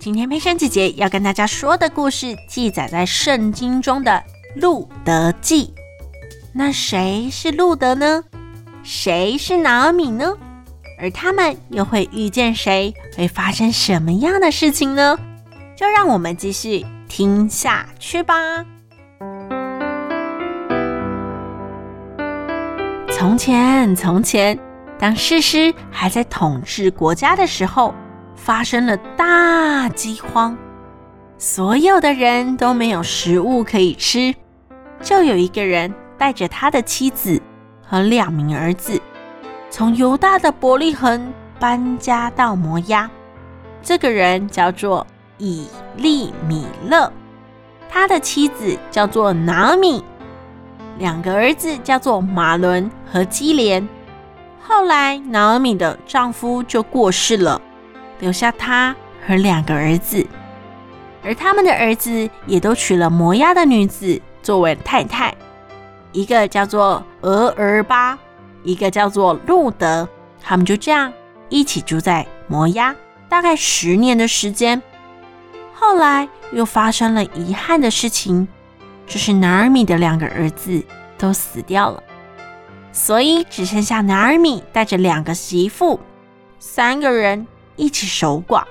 [0.00, 4.22] 今天佩珊姐姐要跟大家说的故事记载在圣经中的
[4.54, 5.74] 路德记。
[6.52, 8.22] 那谁是路德呢？
[8.84, 10.36] 谁是拿俄米呢？
[11.00, 12.94] 而他们又会遇见谁？
[13.16, 15.18] 会发生什么样的事情呢？
[15.74, 18.34] 就让我们继续听下去吧。
[23.10, 24.56] 从前，从前，
[24.96, 27.92] 当士师还在统治国家的时候。
[28.38, 30.56] 发生了大饥荒，
[31.36, 34.34] 所有的人都没有食物可以吃。
[35.02, 37.40] 就有一个人带着他的妻子
[37.86, 39.00] 和两名儿子，
[39.70, 43.08] 从犹大的伯利恒搬家到摩押。
[43.82, 47.12] 这个人叫做以利米勒，
[47.90, 50.02] 他的妻子叫做拿米，
[50.98, 53.86] 两个儿子叫做马伦和基连。
[54.60, 57.60] 后来拿米的丈夫就过世了。
[58.20, 58.94] 留下他
[59.26, 60.26] 和两个儿子，
[61.22, 65.34] 而他们的儿子也都娶了摩押的女子作为太太，
[66.12, 68.18] 一个叫做俄珥巴，
[68.62, 70.08] 一个叫做路得。
[70.40, 71.12] 他们就这样
[71.48, 72.94] 一起住在摩押，
[73.28, 74.80] 大概十年的时间。
[75.74, 78.48] 后来又发生了遗憾的事情，
[79.06, 80.82] 就是拿尔米的两个儿子
[81.18, 82.02] 都死掉了，
[82.92, 86.00] 所以只剩下拿尔米带着两个媳妇，
[86.58, 87.46] 三个人。
[87.78, 88.64] 一起守寡，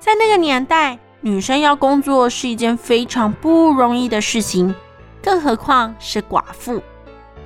[0.00, 4.74] 在那个年代，女生要工作是一件非常不容易的事情，
[5.22, 6.82] 更何况是寡妇，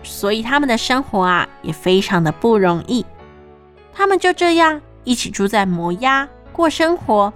[0.04, 3.04] 所以他们的生活啊也非常的不容易。
[3.92, 7.32] 他们就这样一起住在摩押过生活。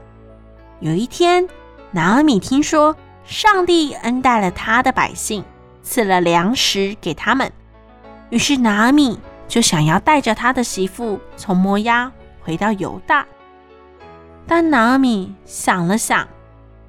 [0.79, 1.49] 有一天，
[1.91, 5.45] 拿俄米听说上帝恩待了他的百姓，
[5.83, 7.51] 赐了粮食给他们，
[8.31, 9.19] 于是拿俄米
[9.49, 12.13] 就想要带着他的媳妇从摩押。
[12.45, 13.27] 回到犹大，
[14.47, 16.29] 但拿俄米想了想，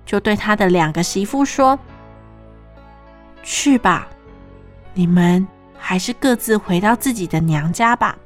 [0.06, 1.80] 就对他的两个媳妇说
[3.42, 4.08] ：“去吧，
[4.94, 8.18] 你们还是各自回到自己的娘家吧。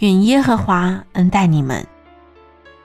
[0.00, 1.86] 愿耶和华恩待你们，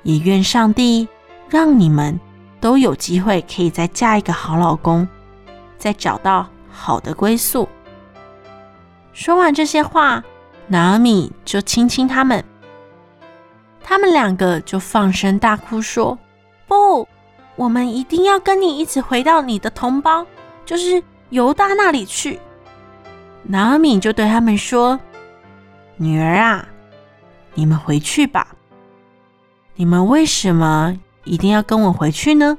[0.04, 1.08] 也愿上帝
[1.50, 2.18] 让你们
[2.62, 5.06] 都有机会可以再嫁一个好老公，
[5.78, 7.68] 再找到好的归宿。”
[9.12, 10.24] 说完这些话，
[10.68, 12.44] 拿俄米就亲亲他们。
[13.88, 16.18] 他们两个就放声大哭，说
[16.68, 17.08] ：“不，
[17.56, 20.26] 我们一定要跟你一起回到你的同胞，
[20.66, 22.40] 就是犹大那里去。”
[23.48, 25.00] 拿俄米就对他们说
[25.98, 26.68] ：“女儿啊，
[27.54, 28.48] 你们回去吧。
[29.76, 32.58] 你们为什么一定要跟我回去呢？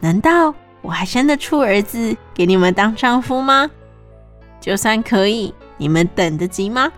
[0.00, 3.70] 难道我还生得出儿子给你们当丈夫吗？
[4.60, 6.90] 就算可以，你们等得及吗？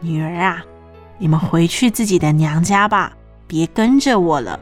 [0.00, 0.64] 女儿啊！”
[1.18, 3.12] 你们回去自己的娘家吧，
[3.46, 4.58] 别跟着我了。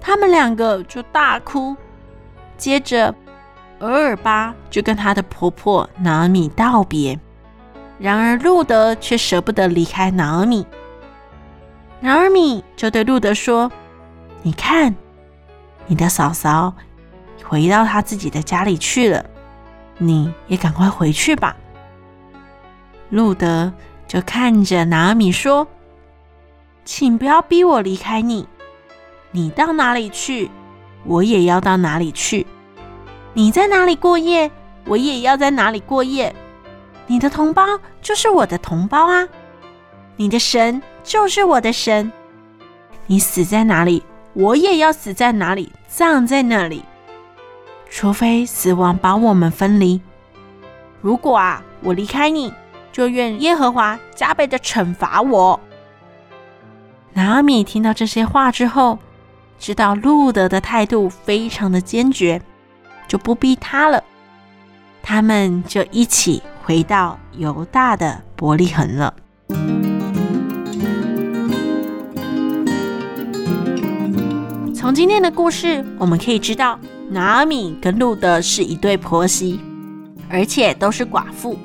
[0.00, 1.76] 他们两个就大哭。
[2.56, 3.14] 接着，
[3.78, 7.18] 额尔巴就跟她的婆婆拿俄米道别。
[7.98, 10.66] 然而，路德却舍不得离开拿俄米。
[12.00, 13.70] 拿俄米就对路德说
[14.42, 14.94] ：“你看，
[15.86, 16.74] 你的嫂嫂
[17.44, 19.24] 回到她自己的家里去了，
[19.98, 21.56] 你也赶快回去吧。”
[23.10, 23.72] 路德。
[24.06, 25.66] 就看着拿俄米说
[26.84, 28.46] ：“请不要逼我离开你，
[29.32, 30.48] 你到哪里去，
[31.04, 32.46] 我也要到哪里去；
[33.34, 34.50] 你在哪里过夜，
[34.84, 36.34] 我也要在哪里过夜。
[37.08, 37.64] 你的同胞
[38.00, 39.28] 就是我的同胞啊，
[40.16, 42.12] 你的神就是我的神。
[43.06, 44.02] 你死在哪里，
[44.34, 46.84] 我也要死在哪里，葬在那里。
[47.90, 50.00] 除非死亡把我们分离。
[51.00, 52.52] 如果啊，我离开你。”
[52.96, 55.60] 就愿耶和华加倍的惩罚我。
[57.12, 58.98] 拿米听到这些话之后，
[59.58, 62.40] 知道路德的态度非常的坚决，
[63.06, 64.02] 就不逼他了。
[65.02, 69.12] 他们就一起回到犹大的伯利恒了。
[74.74, 79.60] 从今天的故事，我们可以知道，拿米跟路德是一对婆媳，
[80.30, 81.58] 而且都是寡妇。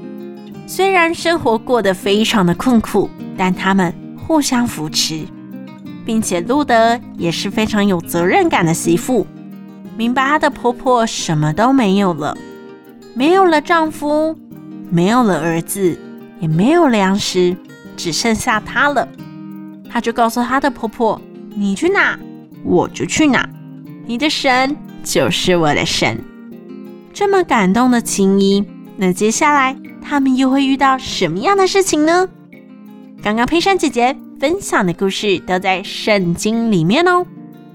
[0.74, 3.94] 虽然生活过得非常的困苦，但他们
[4.26, 5.26] 互相扶持。
[6.06, 9.28] 并且路得也是非常有责任感的媳妇，
[9.98, 12.38] 明白她的婆婆什么都没有了，
[13.14, 14.34] 没有了丈夫，
[14.90, 16.00] 没有了儿子，
[16.40, 17.54] 也没有粮食，
[17.98, 19.06] 只剩下她了。
[19.90, 21.22] 她就告诉她的婆婆
[21.54, 22.18] ：“你去哪，
[22.64, 23.48] 我就去哪。
[24.06, 24.74] 你的神
[25.04, 26.18] 就是我的神。”
[27.12, 28.66] 这么感动的情谊，
[28.96, 32.28] 那接下来他们又会遇到什么样的事情呢？
[33.24, 37.26] 刚刚佩珊姐姐分享的故事都在圣经里面哦，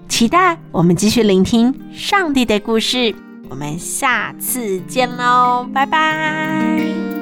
[0.08, 3.14] 期待我们继续聆听上帝的故事。
[3.49, 7.16] 我们下次见喽，拜拜。